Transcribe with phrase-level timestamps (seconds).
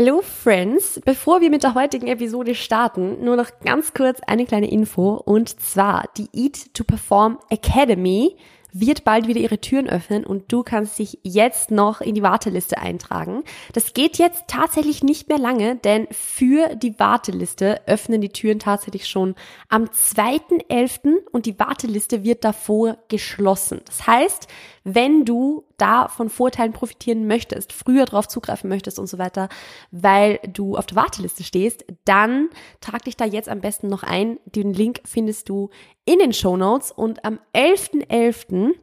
[0.00, 4.70] Hello Friends, bevor wir mit der heutigen Episode starten, nur noch ganz kurz eine kleine
[4.70, 8.36] Info und zwar die Eat to Perform Academy
[8.72, 12.78] wird bald wieder ihre Türen öffnen und du kannst dich jetzt noch in die Warteliste
[12.78, 13.42] eintragen.
[13.72, 19.08] Das geht jetzt tatsächlich nicht mehr lange, denn für die Warteliste öffnen die Türen tatsächlich
[19.08, 19.34] schon
[19.68, 21.24] am 2.11.
[21.32, 23.80] und die Warteliste wird davor geschlossen.
[23.86, 24.46] Das heißt,
[24.94, 29.48] wenn du da von Vorteilen profitieren möchtest, früher drauf zugreifen möchtest und so weiter,
[29.90, 32.48] weil du auf der Warteliste stehst, dann
[32.80, 34.38] trag dich da jetzt am besten noch ein.
[34.44, 35.70] Den Link findest du
[36.04, 38.74] in den Show Notes und am 11.11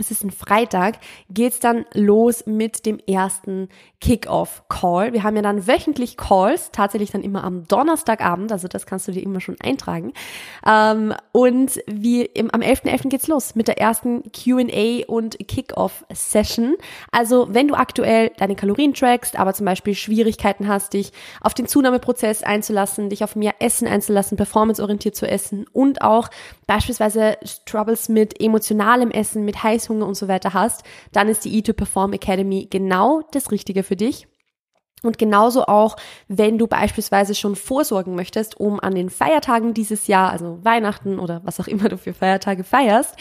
[0.00, 0.98] es ist ein Freitag,
[1.30, 3.68] geht's dann los mit dem ersten
[4.00, 5.12] Kick-Off-Call.
[5.12, 9.12] Wir haben ja dann wöchentlich Calls, tatsächlich dann immer am Donnerstagabend, also das kannst du
[9.12, 10.12] dir immer schon eintragen.
[10.66, 12.88] Ähm, und wie im, am 11.11.
[12.88, 13.08] .11.
[13.08, 16.76] geht's los mit der ersten Q&A und Kick-Off-Session.
[17.10, 21.66] Also wenn du aktuell deine Kalorien trackst, aber zum Beispiel Schwierigkeiten hast, dich auf den
[21.66, 26.28] Zunahmeprozess einzulassen, dich auf mehr Essen einzulassen, performanceorientiert zu essen und auch
[26.66, 27.36] beispielsweise
[27.66, 32.14] Troubles mit emotionalem Essen, mit Heiß Heißhunger und so weiter hast, dann ist die E2Perform
[32.14, 34.26] Academy genau das Richtige für dich.
[35.04, 35.94] Und genauso auch,
[36.26, 41.40] wenn du beispielsweise schon vorsorgen möchtest, um an den Feiertagen dieses Jahr, also Weihnachten oder
[41.44, 43.14] was auch immer du für Feiertage feierst,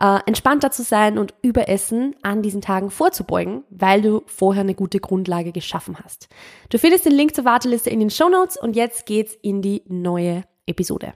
[0.00, 5.00] äh, entspannter zu sein und Überessen an diesen Tagen vorzubeugen, weil du vorher eine gute
[5.00, 6.30] Grundlage geschaffen hast.
[6.70, 9.82] Du findest den Link zur Warteliste in den Show Notes und jetzt geht's in die
[9.86, 11.12] neue Episode.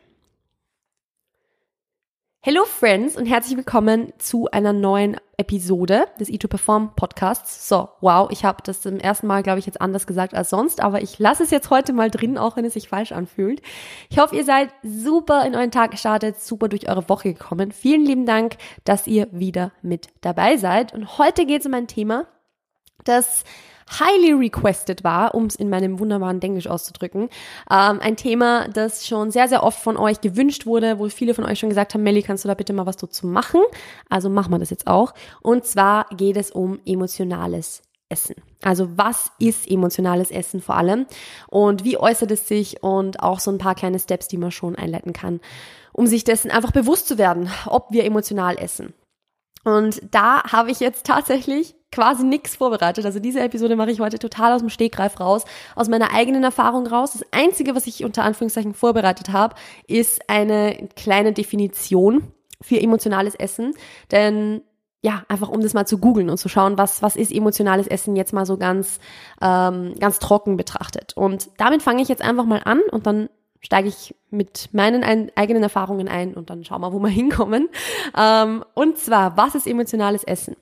[2.44, 7.68] Hello Friends und herzlich willkommen zu einer neuen Episode des E2 Perform Podcasts.
[7.68, 10.80] So, wow, ich habe das zum ersten Mal, glaube ich, jetzt anders gesagt als sonst,
[10.80, 13.62] aber ich lasse es jetzt heute mal drin, auch wenn es sich falsch anfühlt.
[14.10, 17.70] Ich hoffe, ihr seid super in euren Tag gestartet, super durch eure Woche gekommen.
[17.70, 20.92] Vielen lieben Dank, dass ihr wieder mit dabei seid.
[20.92, 22.26] Und heute geht es um ein Thema,
[23.04, 23.44] das
[23.98, 27.28] highly requested war, um es in meinem wunderbaren Englisch auszudrücken.
[27.70, 31.44] Ähm, ein Thema, das schon sehr, sehr oft von euch gewünscht wurde, wo viele von
[31.44, 33.60] euch schon gesagt haben, Melly, kannst du da bitte mal was dazu machen?
[34.08, 35.14] Also machen wir das jetzt auch.
[35.42, 37.82] Und zwar geht es um emotionales
[38.12, 38.36] Essen.
[38.62, 41.06] Also was ist emotionales Essen vor allem
[41.48, 44.76] und wie äußert es sich und auch so ein paar kleine Steps, die man schon
[44.76, 45.40] einleiten kann,
[45.92, 48.94] um sich dessen einfach bewusst zu werden, ob wir emotional essen.
[49.64, 53.04] Und da habe ich jetzt tatsächlich quasi nichts vorbereitet.
[53.04, 55.44] Also diese Episode mache ich heute total aus dem Stegreif raus,
[55.76, 57.12] aus meiner eigenen Erfahrung raus.
[57.12, 59.54] Das Einzige, was ich unter Anführungszeichen vorbereitet habe,
[59.86, 63.74] ist eine kleine Definition für emotionales Essen.
[64.10, 64.62] Denn
[65.02, 68.14] ja, einfach um das mal zu googeln und zu schauen, was, was ist emotionales Essen
[68.16, 69.00] jetzt mal so ganz,
[69.40, 71.12] ähm, ganz trocken betrachtet.
[71.16, 73.28] Und damit fange ich jetzt einfach mal an und dann
[73.62, 77.68] steige ich mit meinen ein, eigenen Erfahrungen ein und dann schauen wir, wo wir hinkommen.
[78.16, 80.56] Ähm, und zwar, was ist emotionales Essen?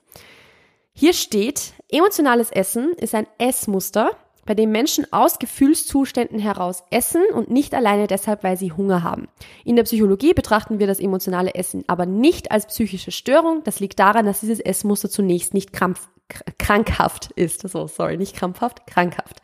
[0.93, 4.11] Hier steht, emotionales Essen ist ein Essmuster,
[4.45, 9.27] bei dem Menschen aus Gefühlszuständen heraus essen und nicht alleine deshalb, weil sie Hunger haben.
[9.63, 13.63] In der Psychologie betrachten wir das emotionale Essen aber nicht als psychische Störung.
[13.63, 16.09] Das liegt daran, dass dieses Essmuster zunächst nicht krampf,
[16.57, 17.67] krankhaft ist.
[17.67, 19.41] So, sorry, nicht krampfhaft, krankhaft.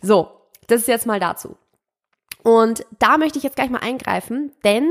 [0.00, 0.28] So,
[0.66, 1.56] das ist jetzt mal dazu.
[2.42, 4.90] Und da möchte ich jetzt gleich mal eingreifen, denn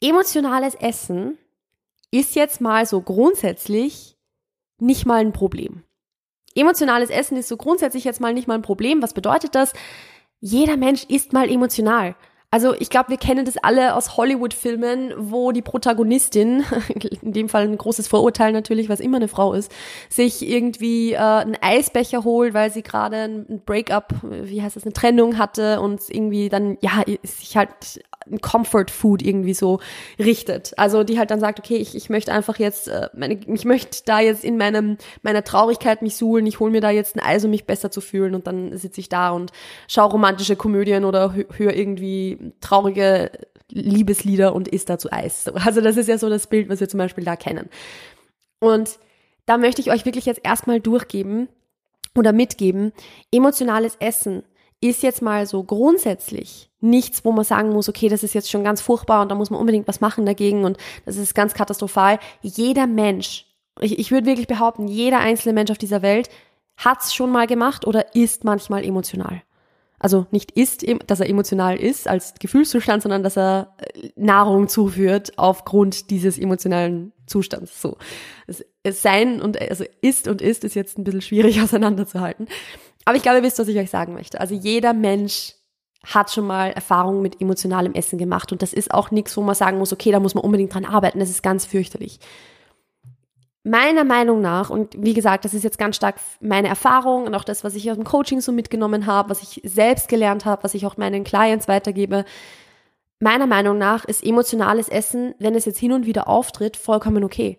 [0.00, 1.38] emotionales Essen
[2.10, 4.16] ist jetzt mal so grundsätzlich
[4.78, 5.82] nicht mal ein Problem.
[6.54, 9.02] Emotionales Essen ist so grundsätzlich jetzt mal nicht mal ein Problem.
[9.02, 9.72] Was bedeutet das?
[10.40, 12.16] Jeder Mensch ist mal emotional.
[12.50, 16.64] Also ich glaube, wir kennen das alle aus Hollywood-Filmen, wo die Protagonistin,
[17.22, 19.70] in dem Fall ein großes Vorurteil natürlich, was immer eine Frau ist,
[20.08, 24.92] sich irgendwie äh, einen Eisbecher holt, weil sie gerade ein Breakup, wie heißt das, eine
[24.92, 28.00] Trennung hatte und irgendwie dann, ja, sich halt
[28.40, 29.80] Comfort Food irgendwie so
[30.18, 30.72] richtet.
[30.76, 34.02] Also die halt dann sagt, okay, ich, ich möchte einfach jetzt, äh, meine, ich möchte
[34.04, 37.44] da jetzt in meinem meiner Traurigkeit mich suhlen, ich hole mir da jetzt ein Eis,
[37.44, 39.52] um mich besser zu fühlen und dann sitze ich da und
[39.88, 43.30] schaue romantische Komödien oder höre irgendwie traurige
[43.70, 45.48] Liebeslieder und isst dazu Eis.
[45.54, 47.68] Also das ist ja so das Bild, was wir zum Beispiel da kennen.
[48.60, 48.98] Und
[49.44, 51.48] da möchte ich euch wirklich jetzt erstmal durchgeben
[52.16, 52.92] oder mitgeben,
[53.32, 54.42] emotionales Essen
[54.80, 58.64] ist jetzt mal so grundsätzlich nichts, wo man sagen muss, okay, das ist jetzt schon
[58.64, 62.18] ganz furchtbar und da muss man unbedingt was machen dagegen und das ist ganz katastrophal.
[62.42, 63.46] Jeder Mensch,
[63.80, 66.28] ich, ich würde wirklich behaupten, jeder einzelne Mensch auf dieser Welt
[66.76, 69.42] hat's schon mal gemacht oder ist manchmal emotional.
[69.98, 75.32] Also nicht ist, dass er emotional ist als Gefühlszustand, sondern dass er äh, Nahrung zuführt
[75.38, 77.80] aufgrund dieses emotionalen Zustands.
[77.80, 77.96] So.
[78.46, 78.62] Es,
[79.02, 82.46] sein und also ist und ist ist jetzt ein bisschen schwierig auseinanderzuhalten.
[83.06, 84.40] Aber ich glaube, ihr wisst, was ich euch sagen möchte.
[84.40, 85.54] Also jeder Mensch
[86.04, 89.54] hat schon mal Erfahrungen mit emotionalem Essen gemacht und das ist auch nichts, wo man
[89.54, 92.20] sagen muss, okay, da muss man unbedingt dran arbeiten, das ist ganz fürchterlich.
[93.64, 97.42] meiner Meinung nach, und wie gesagt, das ist jetzt ganz stark meine Erfahrung und auch
[97.42, 100.74] das, was ich aus dem Coaching so mitgenommen habe, was ich selbst gelernt habe, was
[100.74, 102.24] ich auch meinen Clients weitergebe,
[103.18, 107.58] meiner Meinung nach ist emotionales Essen, wenn es jetzt hin und wieder auftritt, vollkommen okay.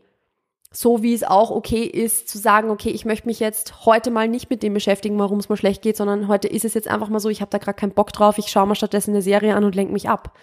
[0.79, 4.27] So wie es auch okay ist zu sagen, okay, ich möchte mich jetzt heute mal
[4.27, 7.09] nicht mit dem beschäftigen, warum es mir schlecht geht, sondern heute ist es jetzt einfach
[7.09, 9.55] mal so, ich habe da gerade keinen Bock drauf, ich schaue mal stattdessen eine Serie
[9.55, 10.37] an und lenke mich ab.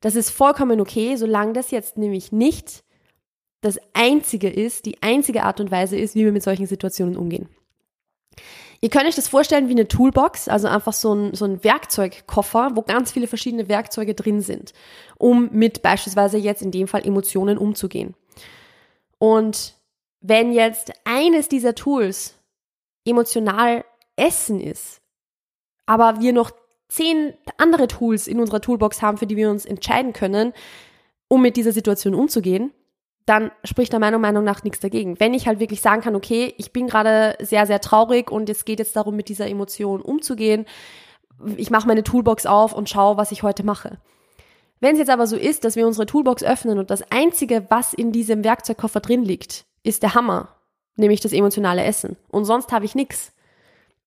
[0.00, 2.82] Das ist vollkommen okay, solange das jetzt nämlich nicht
[3.60, 7.48] das einzige ist, die einzige Art und Weise ist, wie wir mit solchen Situationen umgehen.
[8.80, 12.72] Ihr könnt euch das vorstellen wie eine Toolbox, also einfach so ein, so ein Werkzeugkoffer,
[12.74, 14.72] wo ganz viele verschiedene Werkzeuge drin sind,
[15.18, 18.16] um mit beispielsweise jetzt in dem Fall Emotionen umzugehen.
[19.22, 19.74] Und
[20.20, 22.34] wenn jetzt eines dieser Tools
[23.04, 23.84] emotional
[24.16, 25.00] Essen ist,
[25.86, 26.50] aber wir noch
[26.88, 30.52] zehn andere Tools in unserer Toolbox haben, für die wir uns entscheiden können,
[31.28, 32.72] um mit dieser Situation umzugehen,
[33.24, 35.20] dann spricht da meiner Meinung nach nichts dagegen.
[35.20, 38.64] Wenn ich halt wirklich sagen kann, okay, ich bin gerade sehr, sehr traurig und es
[38.64, 40.66] geht jetzt darum, mit dieser Emotion umzugehen,
[41.56, 44.00] ich mache meine Toolbox auf und schaue, was ich heute mache.
[44.82, 47.92] Wenn es jetzt aber so ist, dass wir unsere Toolbox öffnen und das Einzige, was
[47.94, 50.56] in diesem Werkzeugkoffer drin liegt, ist der Hammer,
[50.96, 53.32] nämlich das emotionale Essen, und sonst habe ich nichts,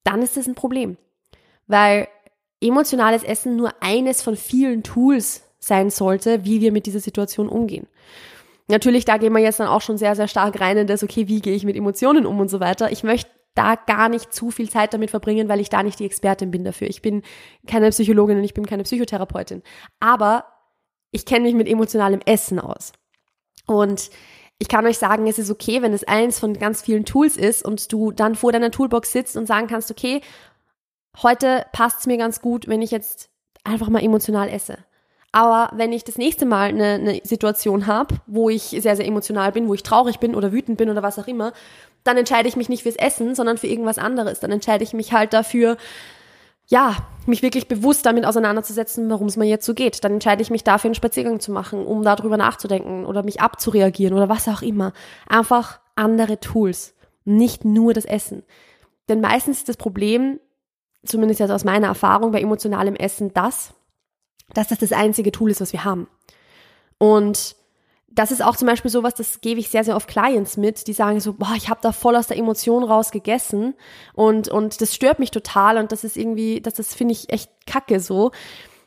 [0.04, 0.98] dann ist das ein Problem.
[1.66, 2.10] Weil
[2.60, 7.88] emotionales Essen nur eines von vielen Tools sein sollte, wie wir mit dieser Situation umgehen.
[8.68, 11.30] Natürlich, da gehen wir jetzt dann auch schon sehr, sehr stark rein in das, okay,
[11.30, 12.92] wie gehe ich mit Emotionen um und so weiter.
[12.92, 16.06] Ich möchte da gar nicht zu viel Zeit damit verbringen, weil ich da nicht die
[16.06, 16.89] Expertin bin dafür.
[16.89, 17.21] Ich bin
[17.66, 19.63] keine Psychologin und ich bin keine Psychotherapeutin.
[20.01, 20.44] Aber
[21.16, 22.92] ich kenne mich mit emotionalem Essen aus.
[23.66, 24.10] Und
[24.60, 27.64] ich kann euch sagen, es ist okay, wenn es eins von ganz vielen Tools ist
[27.64, 30.20] und du dann vor deiner Toolbox sitzt und sagen kannst, okay,
[31.24, 33.30] heute passt es mir ganz gut, wenn ich jetzt
[33.64, 34.78] einfach mal emotional esse.
[35.32, 39.54] Aber wenn ich das nächste Mal eine, eine Situation habe, wo ich sehr, sehr emotional
[39.54, 41.54] bin, wo ich traurig bin oder wütend bin oder was auch immer,
[42.04, 44.42] dann entscheide ich mich nicht fürs Essen, sondern für irgendwas anderes.
[44.42, 45.78] Dann entscheide ich mich halt dafür,
[46.68, 46.96] ja,
[47.26, 50.04] mich wirklich bewusst damit auseinanderzusetzen, warum es mir jetzt so geht.
[50.04, 54.16] Dann entscheide ich mich dafür, einen Spaziergang zu machen, um darüber nachzudenken oder mich abzureagieren
[54.16, 54.94] oder was auch immer.
[55.28, 58.44] Einfach andere Tools, nicht nur das Essen.
[59.10, 60.40] Denn meistens ist das Problem,
[61.04, 63.74] zumindest jetzt aus meiner Erfahrung bei emotionalem Essen, das,
[64.54, 66.08] dass das das einzige Tool ist, was wir haben.
[66.98, 67.56] Und
[68.16, 70.94] das ist auch zum Beispiel sowas, das gebe ich sehr, sehr oft Clients mit, die
[70.94, 73.76] sagen so, boah, ich habe da voll aus der Emotion raus gegessen
[74.14, 77.52] und, und das stört mich total und das ist irgendwie, das, das finde ich echt
[77.68, 78.32] kacke so.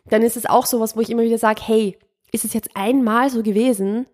[0.08, 1.98] Dann ist es auch sowas, wo ich immer wieder sage, hey,
[2.32, 4.06] ist es jetzt einmal so gewesen,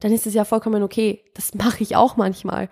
[0.00, 1.22] dann ist es ja vollkommen okay.
[1.34, 2.68] Das mache ich auch manchmal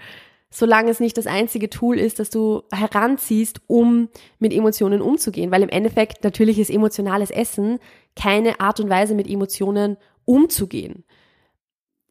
[0.51, 4.09] solange es nicht das einzige Tool ist, das du heranziehst, um
[4.41, 5.53] mit Emotionen umzugehen.
[5.53, 7.79] Weil im Endeffekt natürlich ist emotionales Essen
[8.17, 11.05] keine Art und Weise, mit Emotionen umzugehen.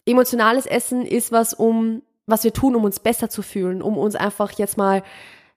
[0.09, 4.15] Emotionales Essen ist was, um, was wir tun, um uns besser zu fühlen, um uns
[4.15, 5.03] einfach jetzt mal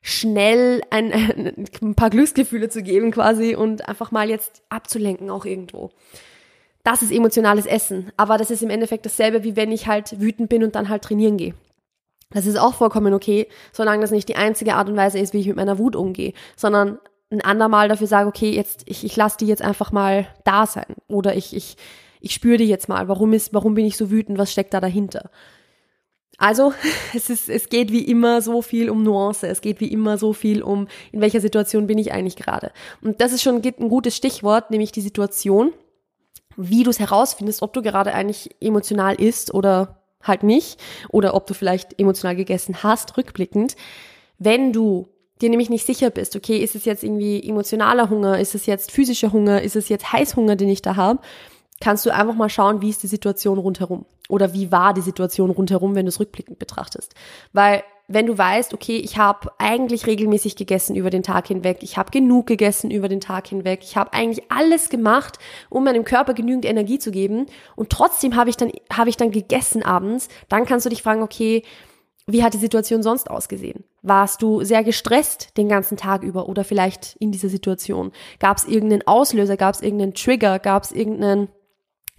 [0.02, 1.12] schnell ein,
[1.82, 5.90] ein paar Glücksgefühle zu geben quasi und einfach mal jetzt abzulenken auch irgendwo.
[6.84, 8.12] Das ist emotionales Essen.
[8.16, 11.02] Aber das ist im Endeffekt dasselbe, wie wenn ich halt wütend bin und dann halt
[11.02, 11.54] trainieren gehe.
[12.30, 15.40] Das ist auch vollkommen okay, solange das nicht die einzige Art und Weise ist, wie
[15.40, 16.98] ich mit meiner Wut umgehe, sondern
[17.30, 20.96] ein andermal dafür sage, okay, jetzt, ich, ich lasse die jetzt einfach mal da sein.
[21.08, 21.76] Oder ich, ich,
[22.22, 23.08] ich spüre die jetzt mal.
[23.08, 24.38] Warum ist, warum bin ich so wütend?
[24.38, 25.30] Was steckt da dahinter?
[26.38, 26.72] Also,
[27.14, 29.46] es ist, es geht wie immer so viel um Nuance.
[29.46, 32.72] Es geht wie immer so viel um, in welcher Situation bin ich eigentlich gerade.
[33.02, 35.72] Und das ist schon ein gutes Stichwort, nämlich die Situation,
[36.56, 41.46] wie du es herausfindest, ob du gerade eigentlich emotional ist oder halt nicht oder ob
[41.46, 43.74] du vielleicht emotional gegessen hast, rückblickend.
[44.38, 45.08] Wenn du
[45.40, 48.92] dir nämlich nicht sicher bist, okay, ist es jetzt irgendwie emotionaler Hunger, ist es jetzt
[48.92, 51.20] physischer Hunger, ist es jetzt Heißhunger, den ich da habe,
[51.82, 55.50] kannst du einfach mal schauen, wie ist die Situation rundherum oder wie war die Situation
[55.50, 57.14] rundherum, wenn du es rückblickend betrachtest.
[57.52, 61.96] Weil wenn du weißt, okay, ich habe eigentlich regelmäßig gegessen über den Tag hinweg, ich
[61.96, 65.38] habe genug gegessen über den Tag hinweg, ich habe eigentlich alles gemacht,
[65.70, 69.32] um meinem Körper genügend Energie zu geben und trotzdem habe ich dann habe ich dann
[69.32, 71.64] gegessen abends, dann kannst du dich fragen, okay,
[72.28, 73.82] wie hat die Situation sonst ausgesehen?
[74.02, 78.12] Warst du sehr gestresst den ganzen Tag über oder vielleicht in dieser Situation?
[78.38, 79.56] Gab es irgendeinen Auslöser?
[79.56, 80.60] Gab es irgendeinen Trigger?
[80.60, 81.48] Gab es irgendeinen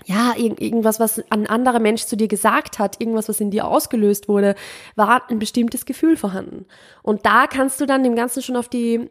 [0.05, 3.67] ja, irg irgendwas, was ein anderer Mensch zu dir gesagt hat, irgendwas, was in dir
[3.67, 4.55] ausgelöst wurde,
[4.95, 6.65] war ein bestimmtes Gefühl vorhanden.
[7.01, 9.09] Und da kannst du dann dem Ganzen schon auf die,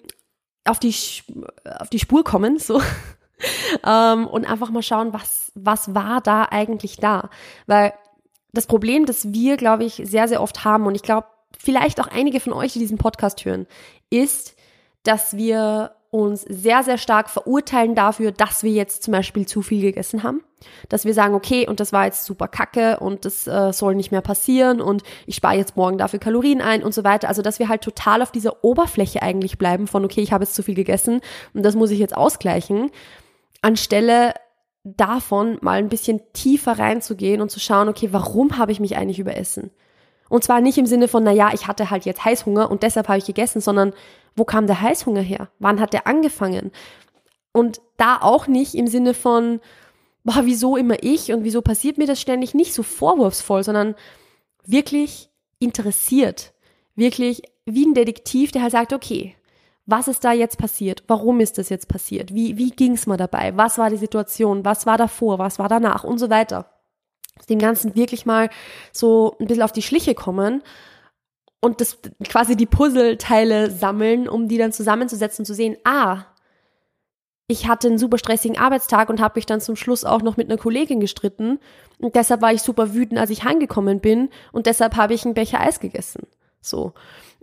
[0.65, 0.95] auf die,
[1.79, 2.81] auf die Spur kommen, so.
[3.87, 7.31] ähm, und einfach mal schauen, was, was war da eigentlich da?
[7.67, 7.93] Weil
[8.53, 11.27] das Problem, das wir, glaube ich, sehr, sehr oft haben, und ich glaube,
[11.59, 13.67] vielleicht auch einige von euch, die diesen Podcast hören,
[14.11, 14.55] ist,
[15.05, 19.81] dass wir uns sehr, sehr stark verurteilen dafür, dass wir jetzt zum Beispiel zu viel
[19.81, 20.43] gegessen haben.
[20.91, 24.13] Dass wir sagen, okay, und das war jetzt super kacke und das äh, soll nicht
[24.13, 27.29] mehr passieren und ich spare jetzt morgen dafür Kalorien ein und so weiter.
[27.29, 30.55] Also, dass wir halt total auf dieser Oberfläche eigentlich bleiben von, okay, ich habe jetzt
[30.55, 31.23] zu viel gegessen
[31.55, 32.91] und das muss ich jetzt ausgleichen,
[33.63, 34.35] anstelle
[34.85, 39.19] davon mal ein bisschen tiefer reinzugehen und zu schauen, okay, warum habe ich mich eigentlich
[39.19, 39.71] überessen?
[40.29, 43.09] Und zwar nicht im Sinne von, na ja, ich hatte halt jetzt Heißhunger und deshalb
[43.09, 43.95] habe ich gegessen, sondern
[44.37, 45.49] wo kam der Heißhunger her?
[45.59, 46.71] Wann hat der angefangen?
[47.53, 49.61] Und da auch nicht im Sinne von,
[50.25, 52.55] boah, wieso immer ich und wieso passiert mir das ständig?
[52.55, 53.95] Nicht so vorwurfsvoll, sondern
[54.65, 56.53] wirklich interessiert.
[56.95, 59.37] Wirklich wie ein Detektiv, der halt sagt, okay,
[59.87, 61.03] was ist da jetzt passiert?
[61.09, 62.35] Warum ist das jetzt passiert?
[62.35, 63.57] Wie, wie ging es mir dabei?
[63.57, 64.65] Was war die Situation?
[64.65, 65.39] Was war davor?
[65.39, 66.05] Was war danach?
[66.05, 66.73] Und so weiter
[67.49, 68.51] dem Ganzen wirklich mal
[68.93, 70.63] so ein bisschen auf die Schliche kommen
[71.63, 76.25] und das quasi die Puzzleteile sammeln, um die dann zusammenzusetzen und zu sehen, ah,
[77.47, 80.51] ich hatte einen super stressigen Arbeitstag und habe mich dann zum Schluss auch noch mit
[80.51, 81.61] einer Kollegin gestritten
[81.99, 85.35] und deshalb war ich super wütend, als ich heimgekommen bin und deshalb habe ich einen
[85.35, 86.27] Becher Eis gegessen.
[86.61, 86.95] So.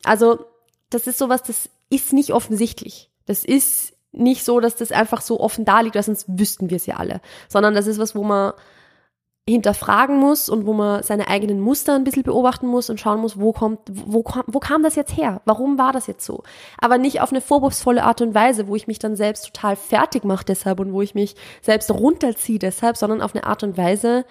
[0.04, 0.46] Also,
[0.90, 3.10] das ist sowas, das ist nicht offensichtlich.
[3.26, 6.78] Das ist nicht so, dass das einfach so offen da liegt, weil sonst wüssten wir
[6.78, 8.54] es ja alle, sondern das ist was, wo man
[9.50, 13.39] hinterfragen muss und wo man seine eigenen Muster ein bisschen beobachten muss und schauen muss,
[13.39, 15.41] wo kommt, wo, wo kam das jetzt her?
[15.46, 16.44] Warum war das jetzt so?
[16.77, 20.24] Aber nicht auf eine vorwurfsvolle Art und Weise, wo ich mich dann selbst total fertig
[20.24, 24.25] mache deshalb und wo ich mich selbst runterziehe deshalb, sondern auf eine Art und Weise,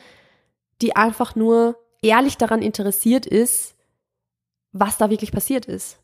[0.80, 3.74] die einfach nur ehrlich daran interessiert ist,
[4.72, 5.98] was da wirklich passiert ist.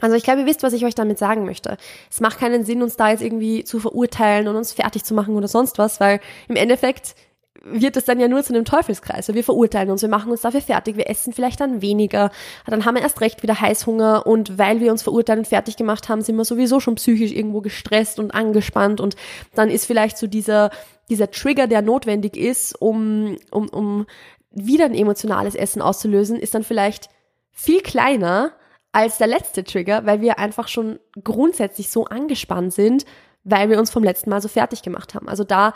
[0.00, 1.76] Also ich glaube, ihr wisst, was ich euch damit sagen möchte.
[2.08, 5.34] Es macht keinen Sinn, uns da jetzt irgendwie zu verurteilen und uns fertig zu machen
[5.34, 7.16] oder sonst was, weil im Endeffekt
[7.64, 9.28] wird es dann ja nur zu einem Teufelskreis.
[9.28, 12.30] Wir verurteilen uns, wir machen uns dafür fertig, wir essen vielleicht dann weniger,
[12.66, 16.08] dann haben wir erst recht wieder Heißhunger und weil wir uns verurteilen und fertig gemacht
[16.08, 19.16] haben, sind wir sowieso schon psychisch irgendwo gestresst und angespannt und
[19.54, 20.70] dann ist vielleicht so dieser,
[21.08, 24.06] dieser Trigger, der notwendig ist, um, um, um
[24.50, 27.08] wieder ein emotionales Essen auszulösen, ist dann vielleicht
[27.50, 28.52] viel kleiner
[28.92, 33.04] als der letzte Trigger, weil wir einfach schon grundsätzlich so angespannt sind,
[33.44, 35.28] weil wir uns vom letzten Mal so fertig gemacht haben.
[35.28, 35.74] Also da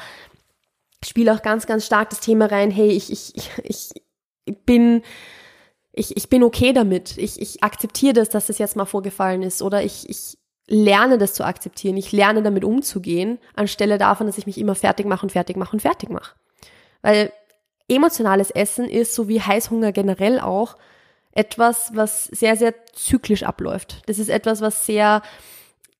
[1.04, 3.90] spiele auch ganz, ganz stark das Thema rein, hey, ich, ich, ich,
[4.64, 5.02] bin,
[5.92, 7.16] ich, ich bin okay damit.
[7.18, 9.62] Ich, ich akzeptiere das, dass das jetzt mal vorgefallen ist.
[9.62, 11.96] Oder ich, ich lerne das zu akzeptieren.
[11.96, 15.72] Ich lerne damit umzugehen, anstelle davon, dass ich mich immer fertig mache und fertig mache
[15.72, 16.34] und fertig mache.
[17.02, 17.32] Weil
[17.88, 20.76] emotionales Essen ist, so wie Heißhunger generell auch,
[21.32, 24.02] etwas, was sehr, sehr zyklisch abläuft.
[24.06, 25.22] Das ist etwas, was sehr,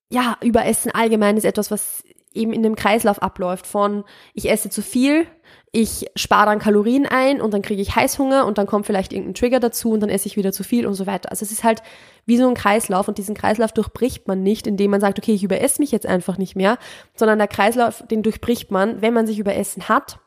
[0.09, 2.03] ja, über Essen allgemein ist etwas, was
[2.33, 5.27] eben in dem Kreislauf abläuft von ich esse zu viel,
[5.75, 9.33] ich spare dann Kalorien ein und dann kriege ich Heißhunger und dann kommt vielleicht irgendein
[9.33, 11.31] Trigger dazu und dann esse ich wieder zu viel und so weiter.
[11.31, 11.81] Also es ist halt
[12.25, 15.43] wie so ein Kreislauf und diesen Kreislauf durchbricht man nicht, indem man sagt, okay, ich
[15.43, 16.77] überesse mich jetzt einfach nicht mehr,
[17.15, 20.19] sondern der Kreislauf, den durchbricht man, wenn man sich überessen hat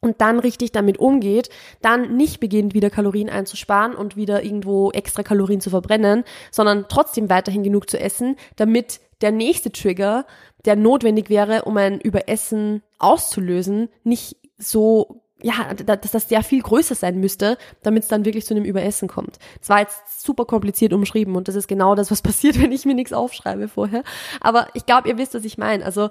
[0.00, 1.50] und dann richtig damit umgeht,
[1.82, 6.22] dann nicht beginnt, wieder Kalorien einzusparen und wieder irgendwo extra Kalorien zu verbrennen,
[6.52, 10.26] sondern trotzdem weiterhin genug zu essen, damit der nächste Trigger
[10.66, 16.94] der notwendig wäre, um ein Überessen auszulösen, nicht so ja, dass das sehr viel größer
[16.94, 19.38] sein müsste, damit es dann wirklich zu einem Überessen kommt.
[19.60, 22.86] Das war jetzt super kompliziert umschrieben und das ist genau das, was passiert, wenn ich
[22.86, 24.02] mir nichts aufschreibe vorher.
[24.40, 25.84] Aber ich glaube, ihr wisst, was ich meine.
[25.84, 26.08] Also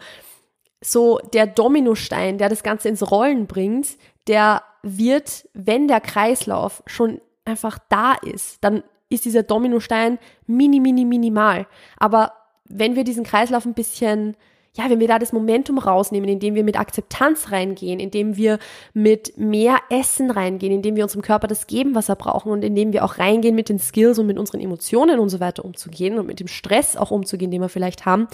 [0.80, 3.98] so der Dominostein, der das Ganze ins Rollen bringt,
[4.28, 11.06] der wird, wenn der Kreislauf schon einfach da ist, dann ist dieser Dominostein mini, mini,
[11.06, 11.68] minimal.
[11.98, 12.34] Aber
[12.68, 14.36] wenn wir diesen Kreislauf ein bisschen
[14.78, 18.60] ja, wenn wir da das Momentum rausnehmen, indem wir mit Akzeptanz reingehen, indem wir
[18.94, 22.92] mit mehr Essen reingehen, indem wir unserem Körper das geben, was er braucht und indem
[22.92, 26.28] wir auch reingehen mit den Skills und mit unseren Emotionen und so weiter umzugehen und
[26.28, 28.28] mit dem Stress auch umzugehen, den wir vielleicht haben,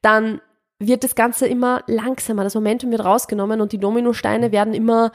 [0.00, 0.40] dann
[0.78, 2.44] wird das Ganze immer langsamer.
[2.44, 5.12] Das Momentum wird rausgenommen und die Dominosteine werden immer,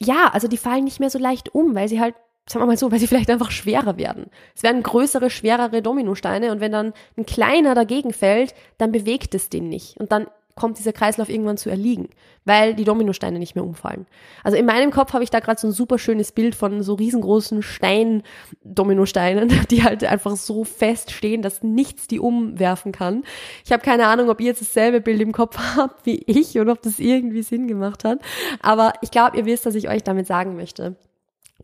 [0.00, 2.14] ja, also die fallen nicht mehr so leicht um, weil sie halt
[2.48, 4.26] sagen wir mal so, weil sie vielleicht einfach schwerer werden.
[4.56, 9.50] Es werden größere, schwerere Dominosteine und wenn dann ein kleiner dagegen fällt, dann bewegt es
[9.50, 10.26] den nicht und dann
[10.58, 12.08] kommt dieser Kreislauf irgendwann zu erliegen,
[12.44, 14.06] weil die Dominosteine nicht mehr umfallen.
[14.42, 16.94] Also in meinem Kopf habe ich da gerade so ein super schönes Bild von so
[16.94, 23.22] riesengroßen Stein-Dominosteinen, die halt einfach so fest stehen, dass nichts die umwerfen kann.
[23.64, 26.72] Ich habe keine Ahnung, ob ihr jetzt dasselbe Bild im Kopf habt wie ich oder
[26.72, 28.18] ob das irgendwie Sinn gemacht hat,
[28.60, 30.96] aber ich glaube, ihr wisst, was ich euch damit sagen möchte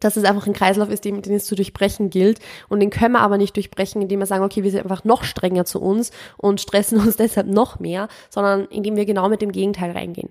[0.04, 2.38] dass es einfach ein Kreislauf ist, den, den es zu durchbrechen gilt.
[2.68, 5.24] Und den können wir aber nicht durchbrechen, indem wir sagen, okay, wir sind einfach noch
[5.24, 9.50] strenger zu uns und stressen uns deshalb noch mehr, sondern indem wir genau mit dem
[9.50, 10.28] Gegenteil reingehen.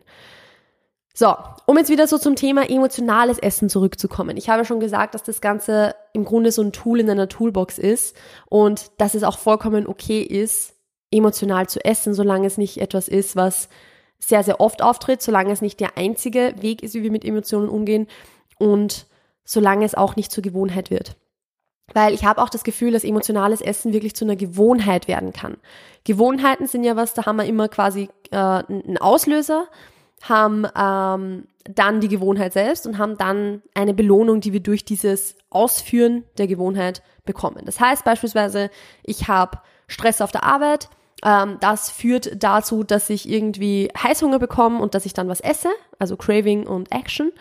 [1.15, 1.33] So,
[1.65, 4.37] um jetzt wieder so zum Thema emotionales Essen zurückzukommen.
[4.37, 7.77] Ich habe schon gesagt, dass das Ganze im Grunde so ein Tool in einer Toolbox
[7.77, 8.15] ist
[8.49, 10.73] und dass es auch vollkommen okay ist,
[11.11, 13.69] emotional zu essen, solange es nicht etwas ist, was
[14.17, 17.69] sehr, sehr oft auftritt, solange es nicht der einzige Weg ist, wie wir mit Emotionen
[17.69, 18.07] umgehen
[18.57, 19.05] und
[19.45, 21.15] solange es auch nicht zur Gewohnheit wird.
[21.93, 25.57] Weil ich habe auch das Gefühl, dass emotionales Essen wirklich zu einer Gewohnheit werden kann.
[26.05, 29.67] Gewohnheiten sind ja was, da haben wir immer quasi äh, einen Auslöser,
[30.21, 35.35] haben ähm, dann die Gewohnheit selbst und haben dann eine Belohnung, die wir durch dieses
[35.49, 37.63] Ausführen der Gewohnheit bekommen.
[37.65, 38.69] Das heißt beispielsweise,
[39.03, 40.89] ich habe Stress auf der Arbeit,
[41.23, 45.69] ähm, das führt dazu, dass ich irgendwie Heißhunger bekomme und dass ich dann was esse,
[45.99, 47.31] also Craving und Action.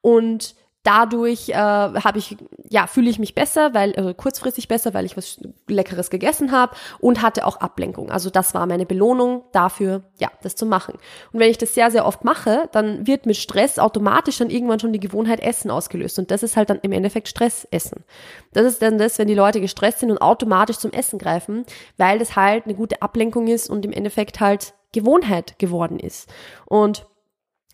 [0.00, 0.54] Und
[0.86, 2.36] dadurch äh, habe ich
[2.68, 6.76] ja fühle ich mich besser, weil äh, kurzfristig besser, weil ich was leckeres gegessen habe
[7.00, 8.10] und hatte auch Ablenkung.
[8.10, 10.94] Also das war meine Belohnung dafür, ja, das zu machen.
[11.32, 14.78] Und wenn ich das sehr sehr oft mache, dann wird mit Stress automatisch dann irgendwann
[14.78, 18.04] schon die Gewohnheit Essen ausgelöst und das ist halt dann im Endeffekt Stressessen.
[18.52, 21.66] Das ist dann das, wenn die Leute gestresst sind und automatisch zum Essen greifen,
[21.96, 26.28] weil das halt eine gute Ablenkung ist und im Endeffekt halt Gewohnheit geworden ist.
[26.64, 27.06] Und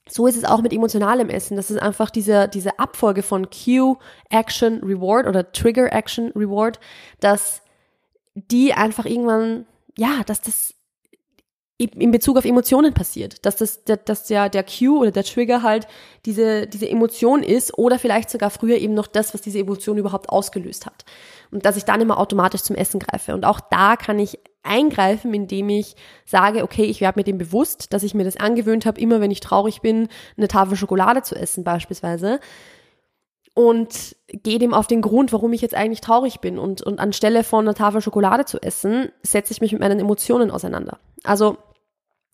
[0.09, 1.56] so ist es auch mit emotionalem Essen.
[1.56, 3.97] Das ist einfach diese, diese Abfolge von Cue,
[4.30, 6.80] Action, Reward oder Trigger, Action, Reward,
[7.21, 7.62] dass
[8.35, 9.66] die einfach irgendwann,
[9.97, 10.75] ja, dass das
[11.78, 15.88] in Bezug auf Emotionen passiert, dass das, dass der, der Cue oder der Trigger halt
[16.26, 20.28] diese, diese Emotion ist oder vielleicht sogar früher eben noch das, was diese Emotion überhaupt
[20.28, 21.04] ausgelöst hat.
[21.50, 23.35] Und dass ich dann immer automatisch zum Essen greife.
[23.35, 27.92] Und auch da kann ich eingreifen, indem ich sage, okay, ich werde mir dem bewusst,
[27.92, 31.35] dass ich mir das angewöhnt habe, immer wenn ich traurig bin, eine Tafel Schokolade zu
[31.35, 32.40] essen beispielsweise.
[33.54, 36.59] Und gehe dem auf den Grund, warum ich jetzt eigentlich traurig bin.
[36.59, 40.50] Und, und anstelle von einer Tafel Schokolade zu essen, setze ich mich mit meinen Emotionen
[40.50, 40.99] auseinander.
[41.23, 41.59] Also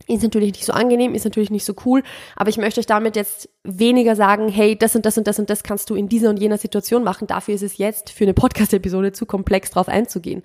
[0.06, 2.02] ist natürlich nicht so angenehm, ist natürlich nicht so cool,
[2.36, 5.50] aber ich möchte euch damit jetzt weniger sagen, hey, das und das und das und
[5.50, 7.26] das kannst du in dieser und jener Situation machen.
[7.26, 10.42] Dafür ist es jetzt für eine Podcast-Episode zu komplex drauf einzugehen.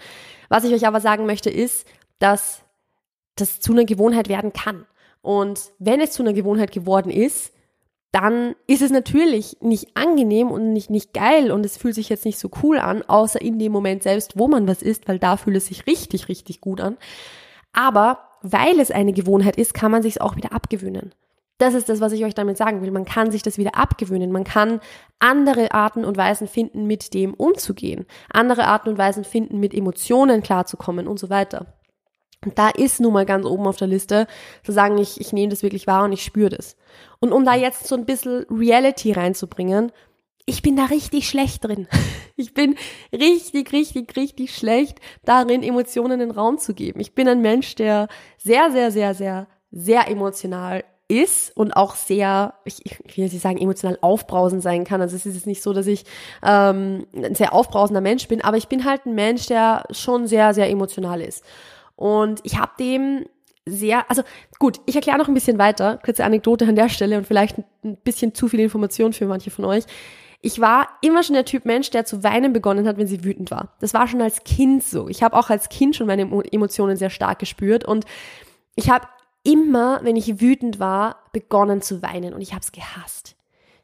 [0.50, 1.88] Was ich euch aber sagen möchte, ist,
[2.19, 2.63] dass
[3.36, 4.86] das zu einer Gewohnheit werden kann.
[5.22, 7.53] Und wenn es zu einer Gewohnheit geworden ist,
[8.12, 12.25] dann ist es natürlich nicht angenehm und nicht, nicht geil und es fühlt sich jetzt
[12.25, 15.36] nicht so cool an, außer in dem Moment selbst, wo man was isst, weil da
[15.36, 16.98] fühlt es sich richtig, richtig gut an.
[17.72, 21.14] Aber weil es eine Gewohnheit ist, kann man sich es auch wieder abgewöhnen.
[21.58, 22.92] Das ist das, was ich euch damit sagen will.
[22.92, 24.32] Man kann sich das wieder abgewöhnen.
[24.32, 24.82] Man kann
[25.20, 28.06] andere Arten und Weisen finden, mit dem umzugehen.
[28.29, 31.68] Andere Arten und Weisen finden, mit Emotionen klarzukommen und so weiter.
[32.44, 34.27] Und da ist nun mal ganz oben auf der Liste,
[34.64, 36.75] zu sagen, ich, ich nehme das wirklich wahr und ich spüre das.
[37.20, 39.94] Und um da jetzt so ein bisschen Reality reinzubringen,
[40.46, 41.88] ich bin da richtig schlecht drin.
[42.36, 42.75] Ich bin
[43.12, 47.00] richtig, richtig, richtig schlecht darin, Emotionen in den Raum zu geben.
[47.00, 48.08] Ich bin ein Mensch, der
[48.40, 53.60] sehr, sehr, sehr, sehr, sehr emotional ist und auch sehr, ich, ich will nicht sagen,
[53.60, 55.00] emotional aufbrausend sein kann.
[55.00, 56.06] Also es ist jetzt nicht so, dass ich
[56.44, 60.56] ähm, ein sehr aufbrausender Mensch bin, aber ich bin halt ein Mensch, der schon sehr,
[60.56, 61.44] sehr emotional ist.
[61.96, 63.25] Und ich habe dem
[63.66, 64.24] sehr, also
[64.60, 67.98] gut, ich erkläre noch ein bisschen weiter, kurze Anekdote an der Stelle und vielleicht ein
[68.03, 69.84] bisschen zu viel Information für manche von euch.
[70.46, 73.50] Ich war immer schon der Typ Mensch, der zu weinen begonnen hat, wenn sie wütend
[73.50, 73.70] war.
[73.79, 75.08] Das war schon als Kind so.
[75.08, 78.06] Ich habe auch als Kind schon meine Emotionen sehr stark gespürt und
[78.75, 79.08] ich habe
[79.44, 83.36] immer, wenn ich wütend war, begonnen zu weinen und ich habe es gehasst.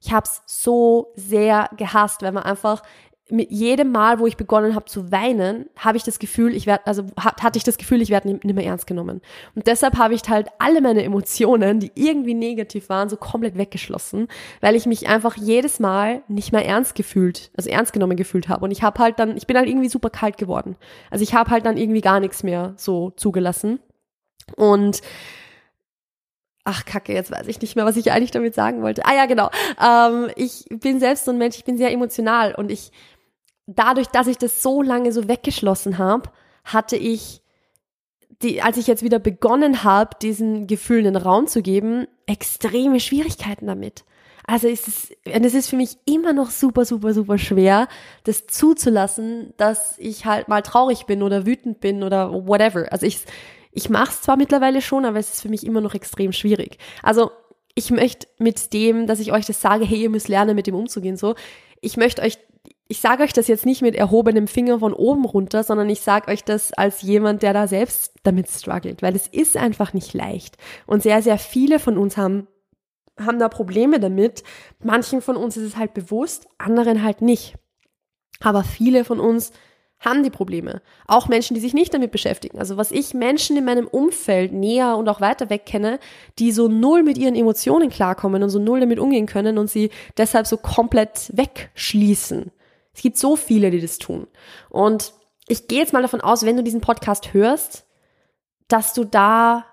[0.01, 2.83] Ich habe es so sehr gehasst, weil man einfach
[3.31, 6.87] mit jedem Mal, wo ich begonnen habe zu weinen, habe ich das Gefühl, ich werde,
[6.87, 9.21] also hatte ich das Gefühl, ich werde nicht mehr ernst genommen.
[9.55, 14.27] Und deshalb habe ich halt alle meine Emotionen, die irgendwie negativ waren, so komplett weggeschlossen,
[14.61, 18.65] weil ich mich einfach jedes Mal nicht mehr ernst gefühlt, also ernst genommen gefühlt habe.
[18.65, 20.75] Und ich habe halt dann, ich bin halt irgendwie super kalt geworden.
[21.11, 23.79] Also ich habe halt dann irgendwie gar nichts mehr so zugelassen.
[24.55, 25.01] Und
[26.65, 29.03] Ach, kacke, jetzt weiß ich nicht mehr, was ich eigentlich damit sagen wollte.
[29.03, 29.49] Ah ja, genau.
[29.83, 32.91] Ähm, ich bin selbst so ein Mensch, ich bin sehr emotional und ich
[33.75, 36.29] dadurch, dass ich das so lange so weggeschlossen habe,
[36.63, 37.41] hatte ich,
[38.41, 43.67] die, als ich jetzt wieder begonnen habe, diesen Gefühlen einen Raum zu geben, extreme Schwierigkeiten
[43.67, 44.05] damit.
[44.45, 47.87] Also ist es, und es ist für mich immer noch super, super, super schwer,
[48.23, 52.91] das zuzulassen, dass ich halt mal traurig bin oder wütend bin oder whatever.
[52.91, 53.19] Also ich,
[53.71, 56.79] ich mache es zwar mittlerweile schon, aber es ist für mich immer noch extrem schwierig.
[57.03, 57.29] Also
[57.75, 60.75] ich möchte mit dem, dass ich euch das sage, hey, ihr müsst lernen, mit dem
[60.75, 61.35] umzugehen, so,
[61.81, 62.39] ich möchte euch
[62.91, 66.31] ich sage euch das jetzt nicht mit erhobenem Finger von oben runter, sondern ich sage
[66.31, 70.57] euch das als jemand, der da selbst damit struggelt, weil es ist einfach nicht leicht.
[70.87, 72.47] Und sehr, sehr viele von uns haben,
[73.19, 74.43] haben da Probleme damit.
[74.83, 77.53] Manchen von uns ist es halt bewusst, anderen halt nicht.
[78.39, 79.51] Aber viele von uns
[79.99, 80.81] haben die Probleme.
[81.05, 82.57] Auch Menschen, die sich nicht damit beschäftigen.
[82.57, 85.99] Also was ich Menschen in meinem Umfeld näher und auch weiter weg kenne,
[86.39, 89.91] die so null mit ihren Emotionen klarkommen und so null damit umgehen können und sie
[90.17, 92.51] deshalb so komplett wegschließen.
[92.93, 94.27] Es gibt so viele, die das tun.
[94.69, 95.13] Und
[95.47, 97.85] ich gehe jetzt mal davon aus, wenn du diesen Podcast hörst,
[98.67, 99.65] dass du da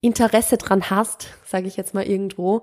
[0.00, 2.62] Interesse dran hast, sage ich jetzt mal irgendwo,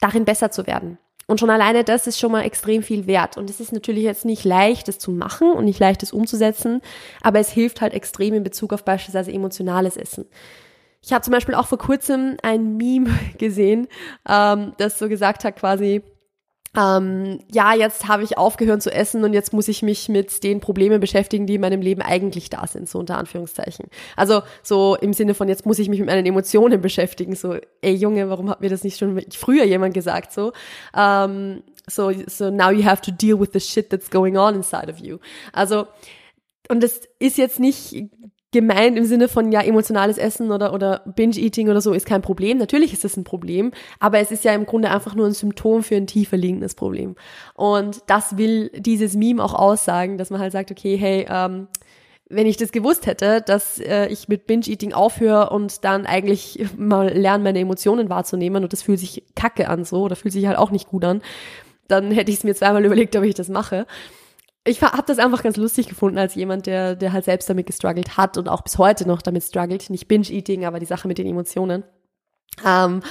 [0.00, 0.98] darin besser zu werden.
[1.26, 3.36] Und schon alleine das ist schon mal extrem viel wert.
[3.36, 6.80] Und es ist natürlich jetzt nicht leicht, das zu machen und nicht leicht, das umzusetzen,
[7.20, 10.24] aber es hilft halt extrem in Bezug auf beispielsweise emotionales Essen.
[11.02, 13.88] Ich habe zum Beispiel auch vor kurzem ein Meme gesehen,
[14.26, 16.02] ähm, das so gesagt hat quasi,
[16.76, 20.60] ähm, ja, jetzt habe ich aufgehört zu essen und jetzt muss ich mich mit den
[20.60, 23.86] Problemen beschäftigen, die in meinem Leben eigentlich da sind, so unter Anführungszeichen.
[24.16, 27.94] Also so im Sinne von, jetzt muss ich mich mit meinen Emotionen beschäftigen, so, ey
[27.94, 30.52] Junge, warum hat mir das nicht schon früher jemand gesagt, so.
[30.96, 34.90] Ähm, so, so now you have to deal with the shit that's going on inside
[34.90, 35.18] of you.
[35.52, 35.86] Also,
[36.68, 37.94] und das ist jetzt nicht
[38.50, 42.22] gemeint im Sinne von ja emotionales Essen oder oder Binge Eating oder so ist kein
[42.22, 42.58] Problem.
[42.58, 45.82] Natürlich ist das ein Problem, aber es ist ja im Grunde einfach nur ein Symptom
[45.82, 47.14] für ein tiefer liegendes Problem.
[47.54, 51.68] Und das will dieses Meme auch aussagen, dass man halt sagt, okay, hey, ähm,
[52.30, 57.08] wenn ich das gewusst hätte, dass äh, ich mit Binge-Eating aufhöre und dann eigentlich mal
[57.08, 60.58] lerne, meine Emotionen wahrzunehmen und das fühlt sich kacke an so oder fühlt sich halt
[60.58, 61.22] auch nicht gut an,
[61.86, 63.86] dann hätte ich es mir zweimal überlegt, ob ich das mache
[64.64, 68.16] ich habe das einfach ganz lustig gefunden als jemand, der, der halt selbst damit gestruggelt
[68.16, 69.88] hat und auch bis heute noch damit struggelt.
[69.90, 71.84] Nicht Binge-Eating, aber die Sache mit den Emotionen.
[72.64, 73.02] Ähm,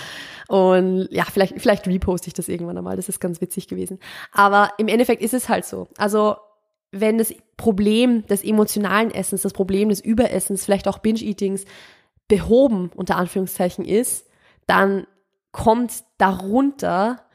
[0.48, 2.96] und ja, vielleicht, vielleicht reposte ich das irgendwann einmal.
[2.96, 4.00] Das ist ganz witzig gewesen.
[4.32, 5.88] Aber im Endeffekt ist es halt so.
[5.98, 6.38] Also,
[6.92, 11.66] wenn das Problem des emotionalen Essens, das Problem des Überessens, vielleicht auch Binge-Eatings
[12.28, 14.26] behoben, unter Anführungszeichen ist,
[14.68, 15.06] dann
[15.52, 17.27] kommt darunter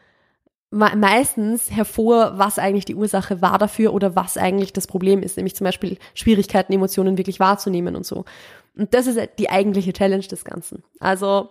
[0.73, 5.55] meistens hervor, was eigentlich die Ursache war dafür oder was eigentlich das Problem ist, nämlich
[5.55, 8.25] zum Beispiel Schwierigkeiten, Emotionen wirklich wahrzunehmen und so.
[8.77, 10.83] Und das ist die eigentliche Challenge des Ganzen.
[10.99, 11.51] Also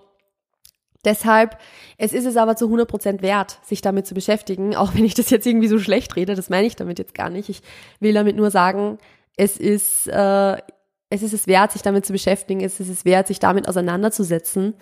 [1.05, 1.57] deshalb,
[1.97, 5.13] es ist es aber zu 100 Prozent wert, sich damit zu beschäftigen, auch wenn ich
[5.13, 7.47] das jetzt irgendwie so schlecht rede, das meine ich damit jetzt gar nicht.
[7.47, 7.62] Ich
[7.99, 8.97] will damit nur sagen,
[9.38, 10.57] es ist, äh,
[11.10, 14.73] es ist es wert, sich damit zu beschäftigen, es ist es wert, sich damit auseinanderzusetzen,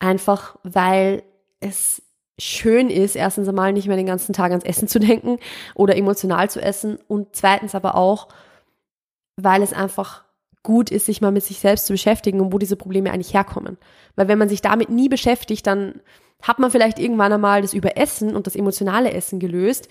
[0.00, 1.22] einfach weil
[1.60, 2.02] es
[2.38, 5.38] schön ist, erstens einmal nicht mehr den ganzen Tag ans Essen zu denken
[5.74, 8.28] oder emotional zu essen und zweitens aber auch,
[9.36, 10.24] weil es einfach
[10.62, 13.78] gut ist, sich mal mit sich selbst zu beschäftigen und wo diese Probleme eigentlich herkommen.
[14.16, 16.00] Weil wenn man sich damit nie beschäftigt, dann
[16.42, 19.88] hat man vielleicht irgendwann einmal das Überessen und das emotionale Essen gelöst.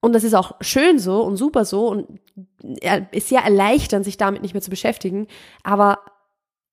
[0.00, 2.20] Und das ist auch schön so und super so und
[3.12, 5.28] ist sehr erleichternd, sich damit nicht mehr zu beschäftigen.
[5.62, 6.00] Aber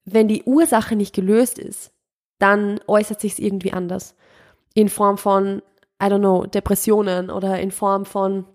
[0.06, 1.92] wenn die Ursache nicht gelöst ist,
[2.40, 4.16] dann äußert sich es irgendwie anders
[4.74, 5.62] in Form von,
[6.02, 8.46] I don't know, Depressionen oder in Form von,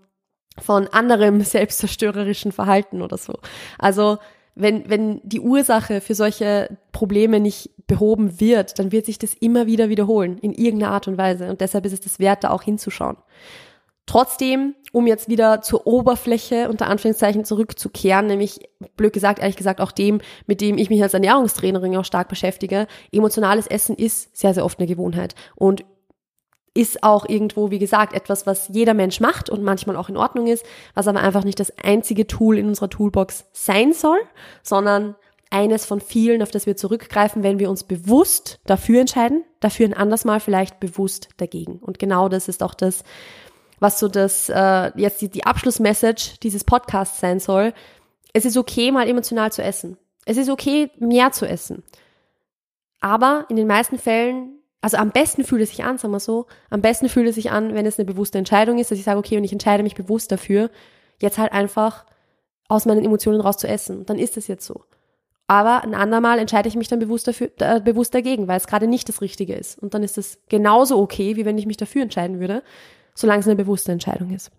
[0.57, 3.33] von anderem selbstzerstörerischen Verhalten oder so.
[3.77, 4.17] Also,
[4.55, 9.67] wenn, wenn die Ursache für solche Probleme nicht behoben wird, dann wird sich das immer
[9.67, 11.49] wieder wiederholen, in irgendeiner Art und Weise.
[11.49, 13.17] Und deshalb ist es das wert, da auch hinzuschauen.
[14.07, 19.91] Trotzdem, um jetzt wieder zur Oberfläche unter Anführungszeichen zurückzukehren, nämlich blöd gesagt, ehrlich gesagt auch
[19.91, 24.63] dem, mit dem ich mich als Ernährungstrainerin auch stark beschäftige, emotionales Essen ist sehr, sehr
[24.63, 25.33] oft eine Gewohnheit.
[25.55, 25.83] Und
[26.75, 30.45] ist auch irgendwo, wie gesagt, etwas, was jeder Mensch macht und manchmal auch in Ordnung
[30.45, 34.19] ist, was aber einfach nicht das einzige Tool in unserer Toolbox sein soll,
[34.61, 35.15] sondern
[35.49, 39.93] eines von vielen, auf das wir zurückgreifen, wenn wir uns bewusst dafür entscheiden, dafür ein
[39.93, 41.77] anderes Mal vielleicht bewusst dagegen.
[41.79, 43.05] Und genau das ist auch das,
[43.79, 47.73] was so das äh, jetzt die, die Abschlussmessage dieses Podcasts sein soll.
[48.33, 49.97] Es ist okay, mal emotional zu essen.
[50.25, 51.83] Es ist okay, mehr zu essen.
[52.99, 56.45] Aber in den meisten Fällen also am besten fühlt es sich an, sagen wir so,
[56.69, 59.17] am besten fühlt es sich an, wenn es eine bewusste Entscheidung ist, dass ich sage,
[59.17, 60.69] okay, und ich entscheide mich bewusst dafür,
[61.19, 62.05] jetzt halt einfach
[62.67, 64.05] aus meinen Emotionen raus zu essen.
[64.05, 64.83] Dann ist es jetzt so.
[65.47, 68.85] Aber ein andermal entscheide ich mich dann bewusst, dafür, äh, bewusst dagegen, weil es gerade
[68.85, 69.79] nicht das Richtige ist.
[69.79, 72.61] Und dann ist es genauso okay, wie wenn ich mich dafür entscheiden würde,
[73.15, 74.51] solange es eine bewusste Entscheidung ist.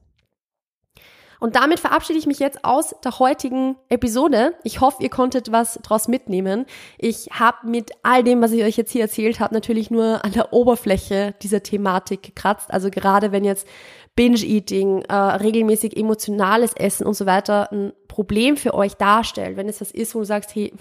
[1.40, 4.55] Und damit verabschiede ich mich jetzt aus der heutigen Episode.
[4.64, 6.66] Ich hoffe, ihr konntet was draus mitnehmen.
[6.99, 10.33] Ich habe mit all dem, was ich euch jetzt hier erzählt habe, natürlich nur an
[10.33, 12.70] der Oberfläche dieser Thematik gekratzt.
[12.70, 13.66] Also gerade wenn jetzt
[14.16, 19.79] Binge-Eating, äh, regelmäßig emotionales Essen und so weiter ein Problem für euch darstellt, wenn es
[19.79, 20.72] das ist, wo du sagst, hey,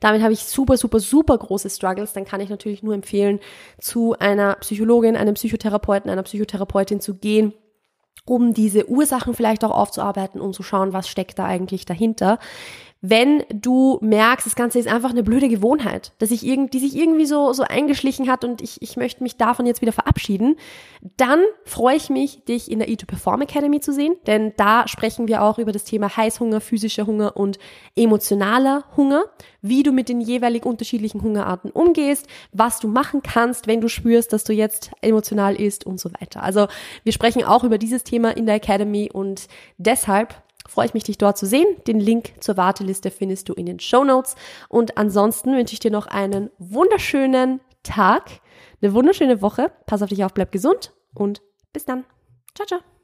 [0.00, 3.40] damit habe ich super, super, super große Struggles, dann kann ich natürlich nur empfehlen,
[3.80, 7.54] zu einer Psychologin, einem Psychotherapeuten, einer Psychotherapeutin zu gehen
[8.24, 12.38] um diese Ursachen vielleicht auch aufzuarbeiten, um zu schauen, was steckt da eigentlich dahinter
[13.00, 16.96] wenn du merkst, das Ganze ist einfach eine blöde Gewohnheit, dass ich irgend, die sich
[16.96, 20.56] irgendwie so, so eingeschlichen hat und ich, ich möchte mich davon jetzt wieder verabschieden,
[21.16, 25.28] dann freue ich mich, dich in der E2 Perform Academy zu sehen, denn da sprechen
[25.28, 27.60] wir auch über das Thema Heißhunger, physischer Hunger und
[27.94, 29.24] emotionaler Hunger,
[29.62, 34.32] wie du mit den jeweilig unterschiedlichen Hungerarten umgehst, was du machen kannst, wenn du spürst,
[34.32, 36.42] dass du jetzt emotional isst und so weiter.
[36.42, 36.66] Also
[37.04, 41.18] wir sprechen auch über dieses Thema in der Academy und deshalb freue ich mich, dich
[41.18, 41.66] dort zu sehen.
[41.86, 44.36] Den Link zur Warteliste findest du in den Show Notes.
[44.68, 48.40] Und ansonsten wünsche ich dir noch einen wunderschönen Tag,
[48.80, 49.72] eine wunderschöne Woche.
[49.86, 52.04] Pass auf dich auf, bleib gesund und bis dann.
[52.54, 52.97] Ciao, ciao.